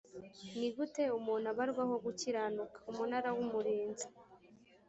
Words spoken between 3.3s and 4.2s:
w umurinzi